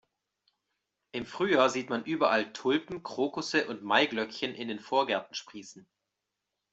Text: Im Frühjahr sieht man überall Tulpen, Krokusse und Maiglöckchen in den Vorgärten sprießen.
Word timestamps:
Im 1.11 1.27
Frühjahr 1.27 1.69
sieht 1.69 1.91
man 1.91 2.03
überall 2.05 2.51
Tulpen, 2.53 3.03
Krokusse 3.03 3.67
und 3.67 3.83
Maiglöckchen 3.83 4.55
in 4.55 4.67
den 4.67 4.79
Vorgärten 4.79 5.35
sprießen. 5.35 5.87